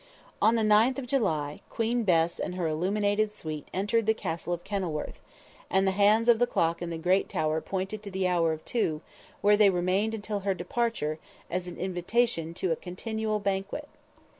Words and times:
On 0.41 0.55
the 0.55 0.63
9th 0.63 0.97
of 0.97 1.05
July 1.05 1.61
Queen 1.69 2.01
"Bess" 2.03 2.39
and 2.39 2.55
her 2.55 2.67
illuminated 2.67 3.31
suite 3.31 3.67
entered 3.71 4.07
the 4.07 4.15
Castle 4.15 4.51
of 4.51 4.63
Kenilworth, 4.63 5.21
and 5.69 5.85
the 5.85 5.91
hands 5.91 6.27
of 6.27 6.39
the 6.39 6.47
clock 6.47 6.81
in 6.81 6.89
the 6.89 6.97
great 6.97 7.29
tower 7.29 7.61
pointed 7.61 8.01
to 8.01 8.09
the 8.09 8.27
hour 8.27 8.51
of 8.51 8.65
two, 8.65 9.01
where 9.41 9.55
they 9.55 9.69
remained 9.69 10.15
until 10.15 10.39
her 10.39 10.55
departure, 10.55 11.19
as 11.51 11.67
invitation 11.67 12.55
to 12.55 12.71
a 12.71 12.75
continual 12.75 13.37
banquet. 13.37 13.87